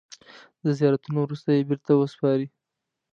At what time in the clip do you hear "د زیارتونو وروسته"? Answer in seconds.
0.63-1.49